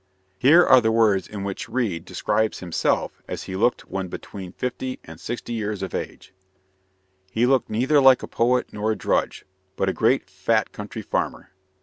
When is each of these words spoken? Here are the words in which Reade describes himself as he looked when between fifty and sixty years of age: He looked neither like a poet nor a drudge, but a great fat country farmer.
Here 0.39 0.65
are 0.65 0.81
the 0.81 0.91
words 0.91 1.27
in 1.27 1.43
which 1.43 1.69
Reade 1.69 2.05
describes 2.05 2.57
himself 2.57 3.21
as 3.27 3.43
he 3.43 3.55
looked 3.55 3.81
when 3.81 4.07
between 4.07 4.51
fifty 4.53 4.97
and 5.03 5.19
sixty 5.19 5.53
years 5.53 5.83
of 5.83 5.93
age: 5.93 6.33
He 7.29 7.45
looked 7.45 7.69
neither 7.69 8.01
like 8.01 8.23
a 8.23 8.27
poet 8.27 8.69
nor 8.73 8.91
a 8.91 8.95
drudge, 8.97 9.45
but 9.75 9.89
a 9.89 9.93
great 9.93 10.27
fat 10.27 10.71
country 10.71 11.03
farmer. 11.03 11.51